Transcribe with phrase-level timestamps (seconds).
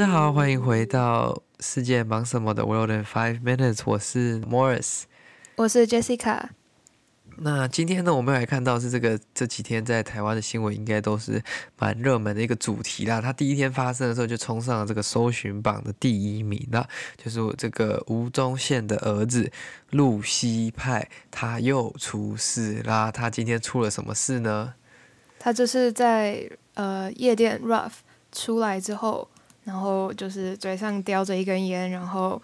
[0.00, 5.02] 家好，欢迎回到世界忙什么的 World in Five Minutes，我是 Morris，
[5.56, 6.40] 我是 Jessica。
[7.36, 11.42] 那今天呢，我们来看到是这个这几天在台湾的新闻，应该都是
[11.78, 13.20] 蛮热门的一个主题啦。
[13.20, 16.82] 它第一天发生的时候就冲上了这个搜寻榜的第一名，那
[17.22, 19.52] 就是我这个吴宗宪的儿子
[19.90, 23.12] 路西派，他又出事啦。
[23.12, 24.72] 他今天出了什么事呢？
[25.38, 27.92] 他就是在呃夜店 Ruff
[28.32, 29.28] 出来之后。
[29.64, 32.40] 然后就是嘴上叼着一根烟，然后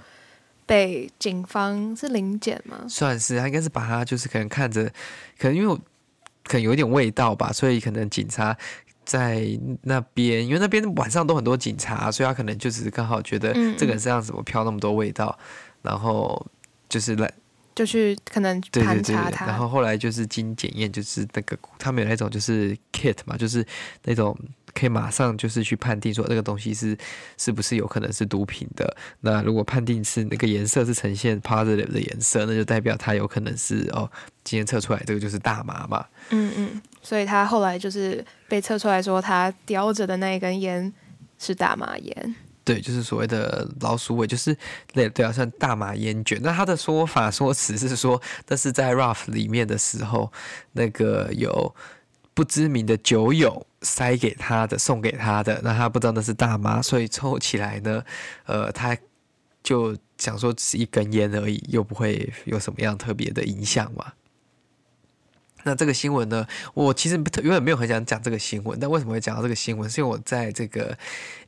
[0.66, 2.84] 被警方是临检吗？
[2.88, 4.84] 算是，他应该是把他就是可能看着，
[5.38, 5.76] 可能因为我
[6.44, 8.56] 可能有一点味道吧，所以可能警察
[9.04, 9.46] 在
[9.82, 16.46] 那边，因为那边晚上都很多警察，所以他可能就只是刚好觉得这个人身上怎么飘那么多味道，嗯、然后
[16.88, 17.32] 就是来
[17.74, 23.66] 就去可能盘查他，然后后来就是经检验，就是那个他们有那种就是 kit 嘛，就是
[24.04, 24.36] 那种。
[24.78, 26.94] 可以马上就是去判定说这个东西是
[27.38, 28.94] 是不是有可能是毒品的。
[29.20, 34.10] 那如果判定是那个颜色是呈现 positive 的颜色，那就代表它有可能是哦，
[34.44, 36.04] 今天测出来这个就是大麻嘛。
[36.28, 40.92] 嗯嗯，所以他后来就是被测出来说他叼着的那一根烟
[41.38, 42.34] 是大麻烟。
[42.62, 44.54] 对，就是所谓的老鼠尾，就是
[44.92, 46.38] 对对啊，算大麻烟卷。
[46.42, 50.30] 那他的说法说辞是说，但是在 Ruff 里面的时候，
[50.72, 51.74] 那个有。
[52.36, 58.02] 不知名的酒友塞给他的，送给他的，那他不知道那是大妈，所以抽起来呢，
[58.44, 58.96] 呃，他
[59.62, 64.12] 就想说只是一根烟而已，又不会有什么样特别的影响嘛。
[65.66, 69.90] 那这个新闻呢，我其实永远没有很想讲这个新闻，但为什么会讲到这个新闻？
[69.90, 70.96] 是因为我在这个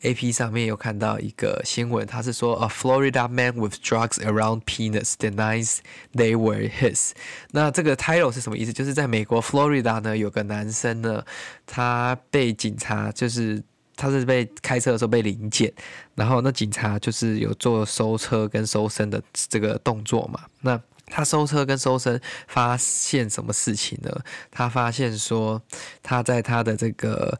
[0.02, 5.76] AP 上面有看到一个新闻，他是说，A Florida man with drugs around penis denies
[6.12, 7.12] they were his。
[7.52, 8.72] 那这个 title 是什么意思？
[8.72, 11.24] 就是在美国 Florida 呢，有个男生呢，
[11.64, 13.62] 他被警察就是
[13.94, 15.72] 他是被开车的时候被临检，
[16.16, 20.80] 然后那警察就是有做搜车跟搜身的这个动作嘛，那。
[21.10, 24.10] 他搜车跟搜身，发现什么事情呢？
[24.50, 25.60] 他发现说，
[26.02, 27.38] 他在他的这个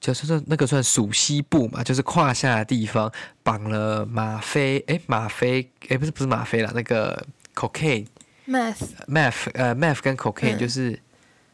[0.00, 10.98] 就是说那个算属西部嘛，就是胯下的地方绑了吗啡，诶，吗啡，诶，不是不是吗啡啦，那个 cocaine，meth，meth，呃，meth 跟 cocaine 就是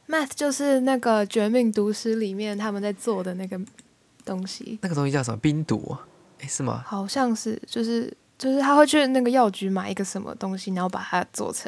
[0.09, 3.59] meth 就是那个绝命毒师里面他们在做的那个
[4.25, 5.37] 东西，那个东西叫什么？
[5.38, 5.97] 冰毒？
[6.41, 6.82] 诶，是吗？
[6.87, 8.14] 好像是，就是。
[8.44, 11.66] 就是他会去那个药局买一个什么东西，然后把它做成，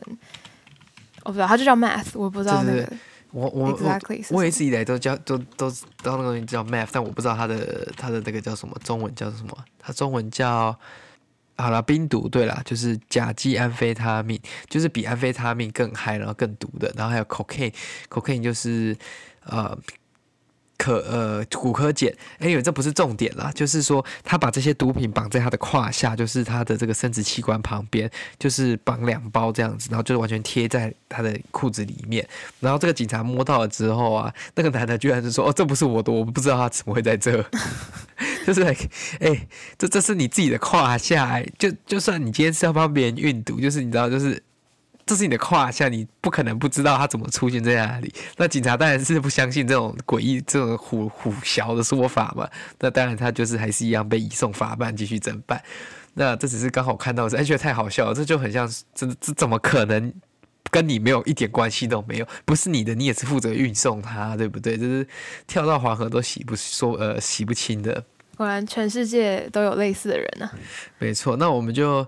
[1.23, 2.87] 我不知道，他就叫 math，我不知道那个。
[3.33, 9.57] 我我 exactly 我我一直以来都叫都都知道那个东西叫 math，但我不知道它的它的那个叫什么，中文叫什么？
[9.79, 10.79] 它中文叫
[11.57, 14.39] 好了，冰毒，对啦，就是甲基安非他命，
[14.69, 16.93] 就是比安非他命更嗨，然后更毒的。
[16.95, 18.95] 然后还有 cocaine，cocaine 就是
[19.45, 19.75] 呃。
[20.77, 32.27] 可呃，骨科检，哎呦，这不是重点啦，就是说他把这些毒品绑在他的胯下，就是他的这个生殖器官旁边，就是绑两包这样子，然后就是完全贴在他的裤子里面。
[32.61, 37.43] 然后这个警察摸到了之后啊，那个男的居然是说：“哦，这不是我的，我不知道他怎么会在这。
[38.47, 39.49] ”就是哎、
[39.79, 44.43] 这这是你自己的胯下、就就算你今天是要帮别人运毒，就是你知道，就是。
[45.07, 48.13] 这是你的胯下，你不可能不知道他怎么出现在那里。
[48.37, 52.49] 那警察当然是不相信这种诡异、这种虎虎小的说法嘛。
[52.81, 55.63] 那当然他就是还是一样被移送法办继续侦办。
[56.15, 58.15] 那这只是刚好看到是，哎，觉得太好笑了。
[58.15, 60.13] 这就很像，这这怎么可能
[60.73, 62.27] 跟你没有一点关系都没有？
[62.45, 64.77] 不是你的，你也是负责运送他，对不对？
[64.77, 65.07] 就是
[65.47, 68.03] 跳到黄河都洗不说呃洗不清的。
[68.37, 70.53] 果然，全世界都有类似的人呢、啊。
[70.99, 72.07] 没错，那我们就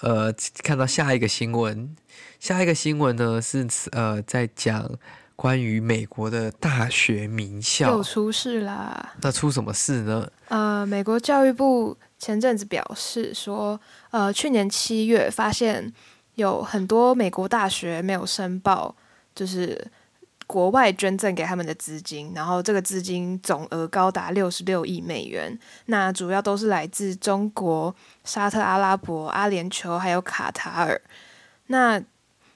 [0.00, 1.94] 呃看到下一个新闻。
[2.38, 4.90] 下一个新闻呢是呃在讲
[5.36, 9.14] 关于美国的大学名校又出事啦。
[9.20, 10.30] 那出什么事呢？
[10.48, 13.80] 呃，美国教育部前阵子表示说，
[14.10, 15.92] 呃，去年七月发现
[16.34, 18.94] 有很多美国大学没有申报，
[19.34, 19.90] 就是
[20.50, 25.56] 国外捐赠给他们的资金，然后这个资金总额高达六十六亿美元。
[25.86, 27.94] 那主要都是来自中国、
[28.24, 31.00] 沙特阿拉伯、阿联酋还有卡塔尔。
[31.68, 32.02] 那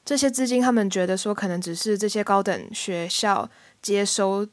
[0.05, 3.49] 这些资金，他们觉得说可能只是这些高等学校
[3.81, 4.45] 接收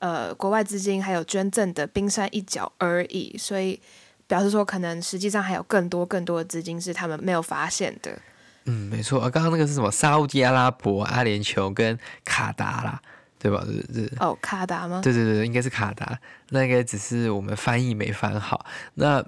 [0.00, 3.80] 呃国外资金还有捐赠的冰山一角而已，所以
[4.26, 8.18] 表示说可能实际上还有更多更多的资金是他们没有发现的。
[8.66, 9.90] 嗯，没错，啊，刚刚那个是什么？
[9.90, 13.00] 沙乌地阿拉伯、阿联酋跟卡达啦，
[13.38, 13.64] 对吧？
[13.66, 14.12] 是是。
[14.20, 15.00] 哦，卡达吗？
[15.02, 16.18] 对对对，应该是卡达。
[16.50, 18.66] 那应该只是我们翻译没翻好。
[18.94, 19.24] 那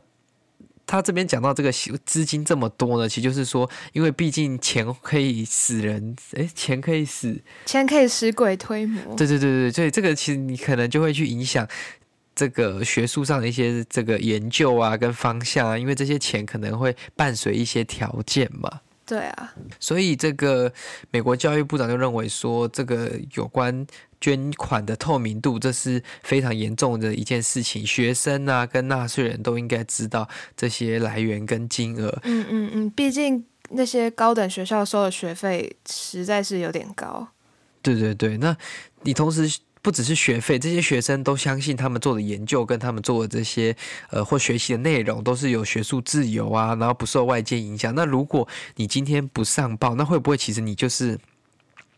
[0.87, 1.73] 他这边讲到这个
[2.05, 9.17] 资金这么多呢，其实就是说，因为毕竟钱可以使人，诶，钱可以使钱可以使鬼推磨。
[9.17, 11.67] 对对对对，所以这个其实你可能就会去影响
[12.35, 18.81] 这个学术上的一些这个研究啊，跟方向啊，因为这些钱可能会伴随一些条件嘛。
[19.13, 20.73] 对啊，所以这个
[21.11, 23.87] 美国教育部长就认为说，这个有关
[24.23, 27.87] 捐款的透明度，这是非常严重的一件事情。
[27.87, 30.27] 学生啊，跟纳税人都应该知道
[30.57, 32.09] 这些来源跟金额。
[32.23, 37.29] 嗯嗯嗯，毕竟那些高等学校收的学费实在是有点高。
[37.83, 38.57] 对对对，那
[39.03, 39.59] 你同时。
[39.83, 43.77] 不只是学费，这些学生都相信他们做的研究跟他们做的这些
[44.11, 47.93] 呃或学习的内容都是有学术自由啊，然后不受外界影响。
[47.95, 48.47] 那如果
[48.77, 51.19] 你今天不上报，那会不会其实你就是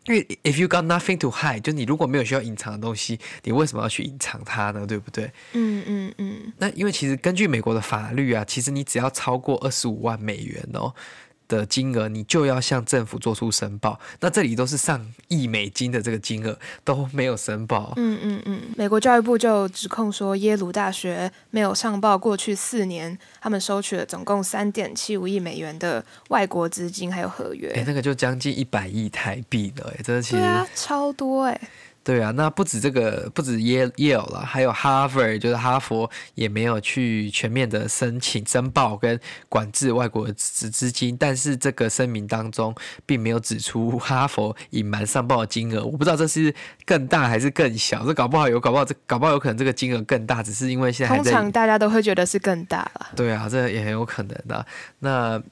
[0.06, 4.86] 因为 if you got nothing to hide，就你如果没有需要隐藏的东西，你为什么要去隐藏它呢？
[4.86, 5.31] 对不对？
[5.52, 6.52] 嗯嗯嗯。
[6.56, 10.94] 那因为其实根据美国的法律啊，其实你只要超过二十五万美元哦。
[11.49, 13.99] 的金额，你就要向政府做出申报。
[14.20, 17.93] 那这里都是上亿美金的这个金额都没有申报。
[17.96, 27.70] 嗯嗯嗯，美国教育部就指控说，耶鲁大学没有上报过去四年他们收取了总共三点七五亿美元的外国资金还有合约。
[27.73, 31.61] 哎，那个就将近一百亿台币了，哎，这其实超多哎。
[32.04, 39.18] 对啊，那不止这个，不止耶耶鲁了，还有哈佛，就是哈佛也没有去全面的申请申报跟
[39.48, 42.74] 管制外国资资金，但是这个声明当中
[43.06, 46.54] 并没有指出哈佛隐瞒上报的金额，我不知道这是
[46.84, 53.06] 更大还是更小，这搞不好有，搞不好这搞不好有可能这个金额更大，只是因为现在通常大家都会觉得是更大了。
[53.16, 54.66] 对啊，这也很有可能的。
[54.98, 55.42] 那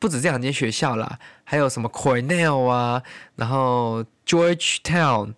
[0.00, 3.00] 不止这两间学校啦，还有什么 Cornell 啊，
[3.36, 5.34] 然后 Georgetown。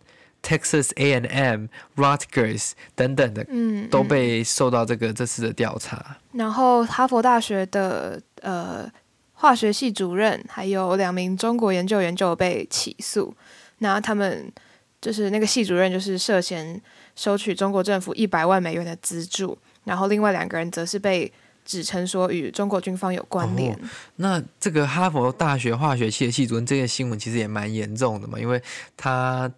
[0.47, 1.67] Texas A&M、
[1.97, 6.17] Rutgers 等等的，嗯，都被受到这个这次的调查。
[6.35, 8.89] 然后哈佛大学的呃
[9.33, 13.35] 化学系主任还有两名中国研究员就被起诉。
[13.79, 14.53] 那他们
[15.01, 16.81] 就是那个系主任就是涉嫌
[17.17, 21.33] 收取中国政府一百万美元的资助，然后另外两个人则是被
[21.65, 23.75] 指称说与中国军方有关联。
[23.75, 23.79] 哦，
[24.15, 28.63] 那这个哈佛大学化学系的系主任这个新闻其实也蛮严重的嘛，因为
[28.97, 29.51] 他。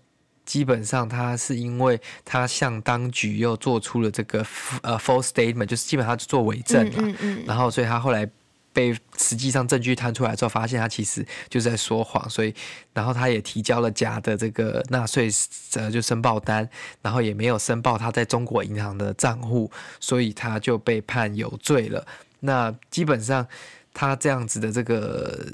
[0.49, 4.39] 基本上他是因为他向当局又做出了这个
[4.81, 8.27] 呃 false statement，就是基本上做伪证嘛，嗯嗯嗯，然后所以他后来
[8.73, 12.55] 被实际上证据摊出来之后，发现他其实就是在说谎，所以
[12.95, 15.29] 然后他也提交了假的这个纳税
[15.75, 16.67] 呃就申报单，
[17.03, 19.71] 然后也没有申报他在中国银行的账户，
[20.01, 22.07] 所以他就被判有罪了。
[22.41, 23.47] 那基本上
[23.93, 25.53] 他这样子的这个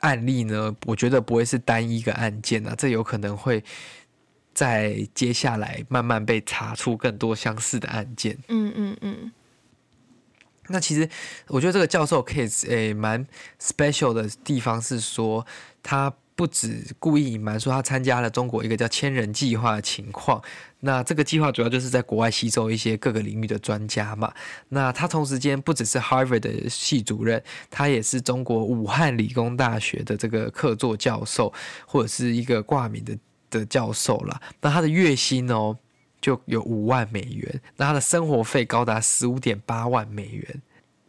[0.00, 3.62] 案例呢，我觉得不会是单一个案件啊，这有可能会。
[4.54, 8.38] 在接下来慢慢被查出更多相似的案件。
[8.48, 9.32] 嗯嗯嗯。
[10.68, 11.06] 那其实
[11.48, 13.26] 我觉得这个教授 case 诶蛮
[13.60, 15.46] special 的地方是说，
[15.82, 20.42] 他不止故意隐瞒说他参加了中国一个叫千人计划的情况。
[20.80, 24.32] 那这个计划主要就是在国外吸收一些各个领域的专家嘛。
[24.70, 31.52] 那他同时间不只是 Harvard 的系主任，他也是中国武汉理工大学的这个客座教授，
[31.86, 33.18] 或者是一个挂名的。
[33.58, 35.76] 的教授啦，那他的月薪哦
[36.20, 40.62] 就有五万美元，那他的生活费高达十五点八万美元，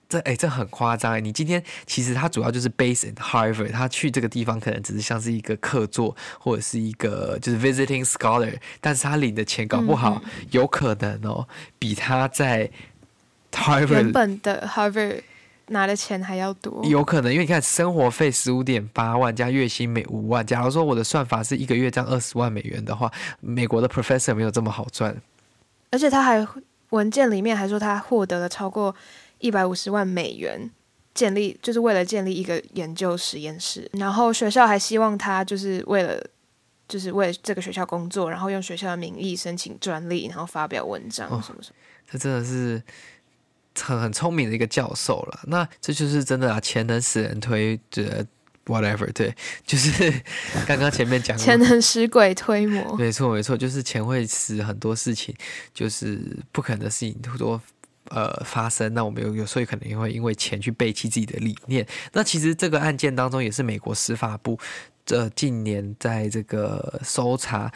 [0.10, 1.22] 这哎这很夸张哎！
[1.22, 10.22] 你今天其实他主要就是 based in Harvard，他去这个地方可能只是像是一个客座或者是一个就是 visiting scholar，但是他领的钱搞不好
[10.52, 11.48] 有可能哦
[11.80, 12.70] 比他在
[13.52, 15.22] Harvard 原本的 Harvard。
[15.68, 25.20] 拿的钱还要多，有可能，因为你看生活费十五点八万加月薪每五万，假如说我的算法是一个月这样二十万美元的话，美国的 professor 没有这么好赚。
[25.92, 26.48] 而且他还
[26.90, 28.96] 文件里面还说他获得了超过
[29.40, 30.70] 一百五十万美元，
[31.14, 36.24] 建立就是为了建立一个研究实验室，然后学校还希望他就是为了
[36.88, 41.74] 就是为了这个学校工作，然后用学校的名义申请专利，然后发表文章什么什么，哦，
[42.12, 42.84] 这真的是。
[43.80, 48.26] 很很聪明的一个教授了，那这就是真的啊，钱能使人推，这
[48.66, 50.12] whatever，对，就是
[50.66, 55.36] 刚刚前面讲，钱能使鬼推磨，没错没错，就是钱会使很多事情，
[55.74, 56.20] 就是
[56.52, 57.62] 不可能的事情多
[58.10, 64.58] 呃发生，那我们有有时候可能也会因为钱去背弃自己的理念，那其实这个案件当中也是美国司法部
[65.06, 67.72] 这近年在这个搜查。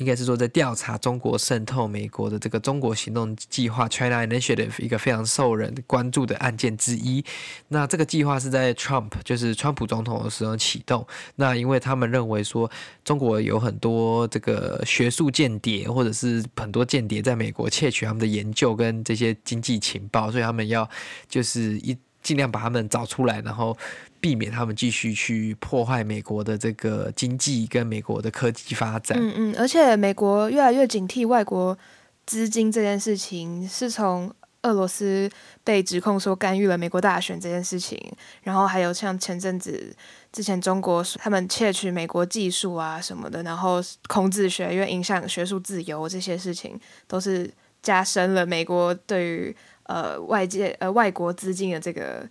[0.00, 7.22] 应该是说在调查中国渗透美国的这个中国行动计划 （China Initiative） 一个非常受人关注的案件之一。
[7.68, 11.06] 那这个计划是在 Trump 就是川普总统的时候启动。
[11.36, 12.70] 那因为他们认为说
[13.04, 20.88] 中国有很多这个学术间谍，或者是很多间谍在美国窃取他们的研究跟这些经济情报，所以他们要
[21.28, 23.76] 就是一尽量把他们找出来，然后。
[24.22, 29.16] 避免他们继续去破坏美国的这个经济跟美国的科技发展。
[29.18, 31.78] 嗯嗯，而且美国越来越警惕外国
[32.26, 35.30] 资金这件事情，是从俄罗斯
[35.64, 37.98] 被指控说干预了美国大选这件事情，
[38.42, 39.96] 然后还有像前阵子
[40.30, 47.50] 之前中国他们窃取美国技术啊什么的，然后孔子学院影响学术自由这些事情，都是
[47.82, 49.56] 加深了美国对于
[49.90, 52.28] 呃外界呃外国资金的这个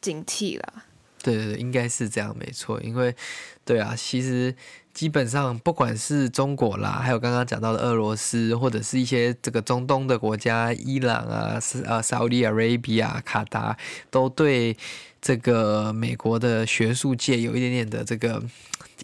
[0.00, 0.82] 警惕了。
[1.22, 2.80] 对对对，应该是这样，没错。
[2.80, 3.14] 因为，
[3.64, 4.54] 对啊，其实
[4.94, 13.76] 基本上不管是中国啦，还有刚刚讲到的俄罗斯，或者是一些这个中东的国家，伊朗啊、是呃、Saudi Arabia、卡达，
[14.10, 14.76] 都对
[15.20, 18.42] 这个美国的学术界有一点点的这个。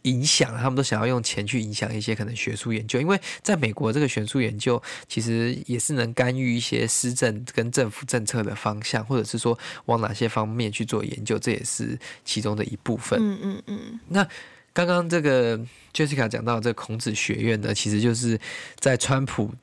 [0.03, 13.19] 影响，他们都想要用钱去影响一些可能学术研究，因为在美国这个学术研究其实也是能干预一些施政跟政府政策的方向，或者是说往哪些方面去做研究，这也是其中的一部分。
[13.21, 14.01] 嗯嗯嗯。
[14.09, 14.27] 那
[14.73, 15.59] 刚刚这个
[15.93, 18.39] Jessica 讲到这个孔子学院呢，其实就是
[18.79, 19.55] 在川普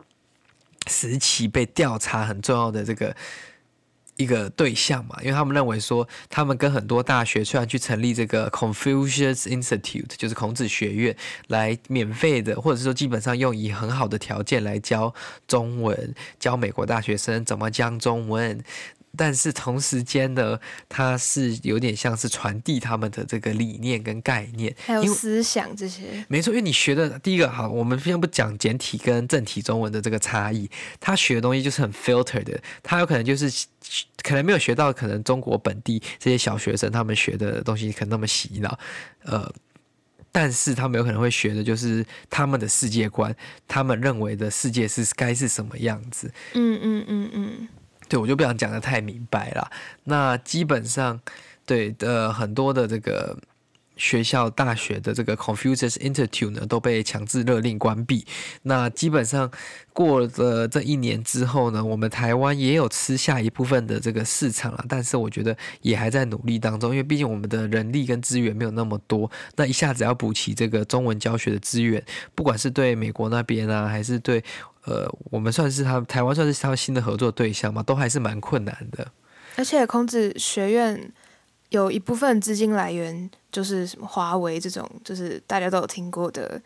[0.87, 3.15] 时期被调查很重要的这个。
[4.21, 11.15] 一个对象嘛，因为他们认为说，他们跟很多大学虽然去成立这个 Confucius Institute，就是孔子学院，
[11.47, 15.13] 来免费的，或者是说基本上用以很好的条件来教
[15.47, 18.63] 中文，教美国大学生怎么讲中文。
[19.17, 26.25] 但是同时间呢，它是有点像是传递他们的这个理念跟概念，还有思想这些。
[26.29, 33.51] 没错，因为你学的第一个好，我们先不讲简体跟正体中文的这个差异，他学的东西就是很 filter 的，他有可能就是
[34.23, 38.79] 可能没有学到可能中国本地这些小学生他们学的东西可能那么洗脑，
[39.23, 39.53] 呃，
[40.31, 43.35] 但是他们有可能会学的就是他们的世界观，
[43.67, 46.31] 他们认为的世界是该是什么样子。
[46.53, 47.67] 嗯嗯嗯嗯。
[48.11, 49.71] 对，我就不想讲的太明白了。
[50.03, 51.17] 那基本上，
[51.65, 53.37] 对的，很多的这个
[54.01, 58.25] 学校、大学的这个 Confucius Institute 呢，都被强制勒令关闭。
[58.63, 59.51] 那基本上
[59.93, 69.29] 过了这一年之后呢，我们台湾也有吃下一部分的这个市场了，但是我觉得也还在努力当中，因为毕竟我们的人力跟资源没有那么多。
[69.55, 72.03] 那一下子要补齐这个中文教学的资源，
[72.33, 74.43] 不管是对美国那边啊，还是对。
[74.85, 79.07] 呃，我们算是他台湾算是他们新的合作对象嘛，都还是蛮困难的。
[79.55, 81.11] 而且孔子学院
[81.71, 86.61] 有一部分资金来源就是什么华为这种，就是大家都有听过的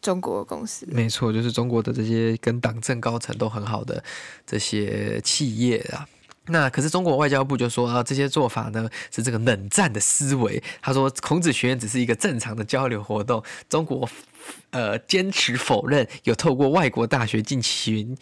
[0.00, 0.86] 中国公司。
[0.90, 4.02] 没错，就是中国的这些跟党政高层都很好的
[4.46, 6.08] 这些企业啊。
[6.48, 10.62] 那可是中国外交部就说啊，这些做法呢是这个冷战的思维。
[10.80, 14.08] 他说孔子学院只是一个正常的交流活动，中国
[14.70, 18.16] 呃坚持否认有透过外国大学进行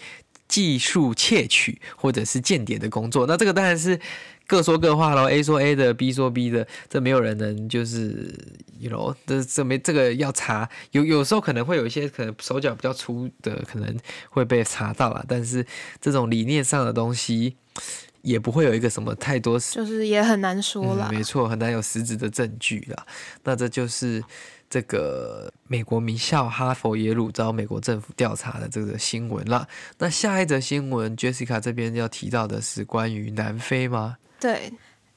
[0.48, 3.26] 技术窃取或者是间谍的工作。
[3.26, 4.00] 那这个当然是
[4.46, 8.34] 各说各话喽，A 说 A 的，B 说 B 的，这没有人能就是
[8.78, 13.96] ，you know，这这没这个要查，有有时候可能会有一些可能手脚比较粗的可能
[14.30, 15.66] 会被查到啊，但是
[16.00, 17.56] 这种理念上的东西。
[18.22, 21.10] 也不会有一个什么太多，就是也很难说了。
[21.10, 23.06] 嗯，没错，很难有实质的证据啦。
[23.42, 24.24] 那这就是
[24.70, 29.68] 这个美国名校哈佛、耶鲁遭美国政府调查的这个新闻了。
[29.98, 34.16] 那下一则新闻，Jessica 这边要提到的是关于南非吗？
[34.40, 34.72] 对，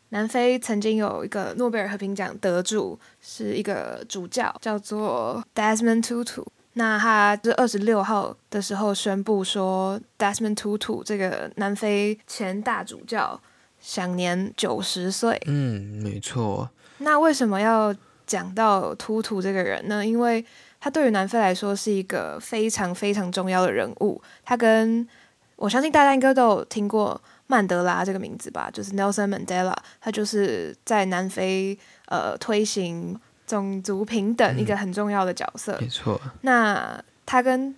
[0.09, 6.45] 南非曾经有一个诺贝尔和平奖得主，是一个主教，叫做 Desmond Tutu。
[6.73, 13.41] 那他是二十六号的时候宣布说，Desmond Tutu 这个南非前大主教
[13.79, 15.41] 享年九十岁。
[15.47, 16.69] 嗯，没错。
[16.99, 17.93] 那为什么要
[18.27, 20.05] 讲到 Tutu 这个人呢？
[20.05, 20.45] 因为
[20.79, 24.21] 他对于南非来说是一个非常非常重要的人物。
[24.45, 25.07] 他跟
[25.55, 33.19] 我相信大家应该都有听过曼德拉这个名字吧，就是 Nelson Mandela，他就是在南非呃推行。
[33.47, 36.19] 种族平等一个很重要的角色，嗯、没错。
[36.41, 37.73] 那他跟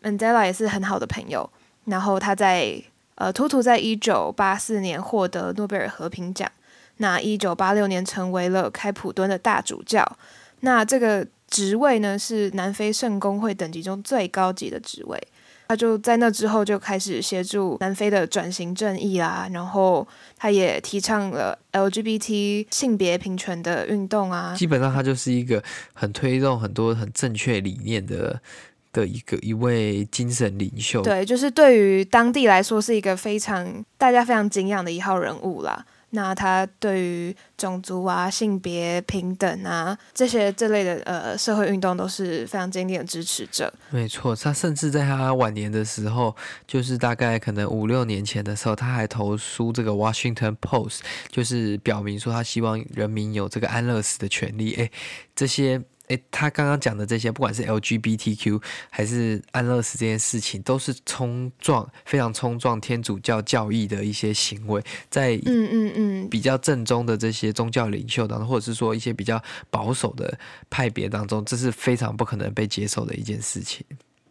[0.00, 1.50] Mandela 也是很好的朋友。
[1.86, 2.80] 然后他在
[3.16, 6.48] 呃，Tutu 在一九八四年获得诺贝尔和平奖。
[6.98, 10.06] 那一九八六年成为了开普敦的大主教。
[10.60, 15.20] 那这个职位呢，是南非圣公会等级中最高级的职位。
[15.72, 24.54] 他就在那之后就开始协助南非的转型正义啦，然后他也提倡了 LGBT 性别平权的运动啊。
[24.54, 25.62] 基本上他就是一个
[25.94, 28.38] 很推动很多很正确理念的
[28.92, 31.00] 的一个一位精神领袖。
[31.00, 35.86] 对，就是对于当地来说是一个非常大家非常敬仰的一号人物啦。
[36.14, 43.72] 那他对于种族啊、性别平等啊这些这类的呃社会运动都是非常坚定的支持者。
[43.90, 50.98] 没错，他甚至在他晚年的时候，就是大概可能五六年前的时候，他还投书这个《Washington Post》，
[51.30, 54.74] 就是表明说他希望人民有这个安乐死的权利。
[54.74, 54.90] 诶，
[55.34, 55.82] 这些。
[56.08, 73.86] 诶，他刚刚讲的这些，不管是 LGBTQ 还是安乐死这件事情，都是冲撞非常冲撞天主教教义的一些行为，在嗯嗯嗯比较正宗的这些宗教领袖当中，或者是说一些比较保守的派别当中，这是非常不可能被接受的一件事情。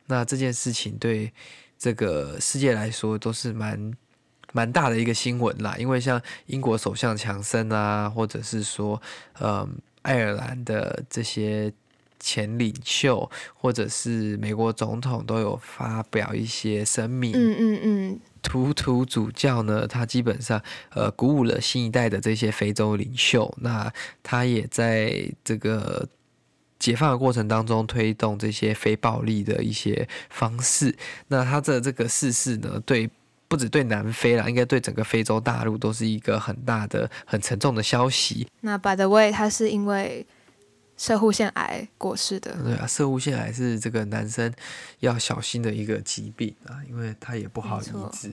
[0.05, 1.31] 那这件事情对
[1.79, 3.91] 这个世界来说都是蛮
[4.51, 9.01] 蛮大的一个新闻啦，因为像英国首相强森啊，或者是说
[9.39, 9.79] 嗯。
[10.01, 11.71] 爱尔兰的这些
[12.19, 17.33] 前领袖，或者是美国总统，都有发表一些声明。
[17.33, 18.19] 嗯嗯嗯。
[18.41, 23.53] 图图主教呢，他基本上呃鼓舞了新一代的这些非洲领袖。
[23.61, 23.91] 那
[24.23, 26.07] 他也在这个
[26.79, 30.95] 解放的过程当中，推动这些非暴力的一些方式。
[31.27, 33.09] 那他的这个逝世呢，对。
[33.51, 38.47] 不止对南非啦，应该对整个非洲大陆都是一个很大的、很沉重的消息。
[38.61, 40.25] 那 by the way，他是因为
[40.95, 42.55] 射护腺癌过世的。
[42.63, 44.53] 对啊，射护腺癌是这个男生
[45.01, 48.31] 要小心的一个疾病啊，因为他也不好医治。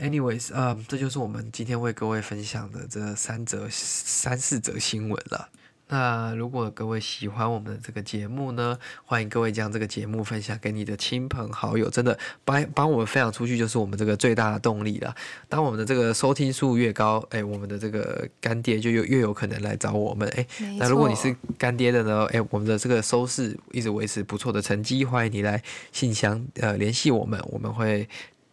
[0.00, 5.48] Anyways，啊、嗯，这就是我们今天为各位分享的这三则、三四则新闻了。
[5.88, 15.14] 那如果各位喜欢我们的这个节目呢，欢迎各位将这个节目分享给你的亲朋好友，真的帮帮我们分享出去，就是我们这个最大的动力了。
[15.48, 20.28] 当我们的这个收听数越高，哎，我们的这个干爹就越越有可能来找我们。
[20.36, 20.46] 哎，
[20.78, 28.06] 那如果你是干爹的呢，哎，我们的这个收视一直维持不错的成绩，欢迎你来信箱呃联系我们，我们会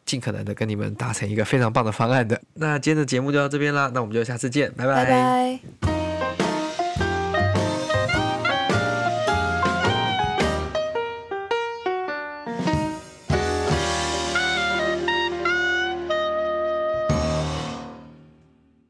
[0.05, 2.41] 尽可能的跟你们达成一个非常棒的方案的。
[2.53, 5.05] 那今天的节目就到这边啦，那我们就下次见，拜拜。
[5.05, 5.11] 拜
[5.81, 5.94] 拜。